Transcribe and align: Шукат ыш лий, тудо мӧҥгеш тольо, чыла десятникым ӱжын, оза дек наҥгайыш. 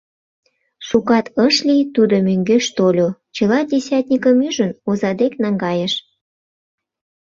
Шукат 0.87 1.25
ыш 1.45 1.55
лий, 1.67 1.83
тудо 1.95 2.15
мӧҥгеш 2.25 2.65
тольо, 2.77 3.07
чыла 3.35 3.59
десятникым 3.71 4.37
ӱжын, 4.47 4.71
оза 4.89 5.11
дек 5.21 5.33
наҥгайыш. 5.43 5.93